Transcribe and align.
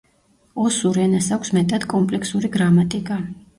ოსურ 0.63 0.97
ენას 1.03 1.27
აქვს 1.37 1.53
მეტად 1.59 1.87
კომპლექსური 1.93 2.53
გრამატიკა. 2.59 3.23